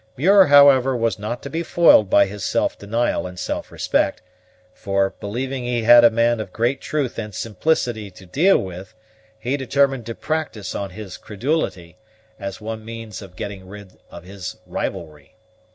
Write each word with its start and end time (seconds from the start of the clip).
Muir, 0.17 0.47
however, 0.47 0.97
was 0.97 1.19
not 1.19 1.43
to 1.43 1.49
be 1.51 1.61
foiled 1.61 2.09
by 2.09 2.25
this 2.25 2.43
self 2.43 2.75
denial 2.75 3.27
and 3.27 3.37
self 3.37 3.71
respect; 3.71 4.19
for, 4.73 5.11
believing 5.19 5.63
he 5.63 5.83
had 5.83 6.03
a 6.03 6.09
man 6.09 6.39
of 6.39 6.51
great 6.51 6.81
truth 6.81 7.19
and 7.19 7.35
simplicity 7.35 8.09
to 8.09 8.25
deal 8.25 8.57
with, 8.57 8.95
he 9.37 9.55
determined 9.57 10.07
to 10.07 10.15
practise 10.15 10.73
on 10.73 10.89
his 10.89 11.17
credulity, 11.17 11.97
as 12.39 12.59
one 12.59 12.83
means 12.83 13.21
of 13.21 13.35
getting 13.35 13.67
rid 13.67 13.93
of 14.09 14.23
his 14.23 14.57
rivalry. 14.65 15.35